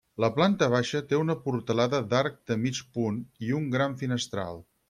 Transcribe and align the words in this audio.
La 0.23 0.27
planta 0.37 0.69
baixa 0.75 1.01
té 1.11 1.19
una 1.25 1.35
portalada 1.43 2.01
d'arc 2.15 2.41
de 2.53 2.59
mig 2.65 2.83
punt 2.97 3.23
i 3.49 3.55
un 3.63 3.73
gran 3.77 3.99
finestral. 4.05 4.63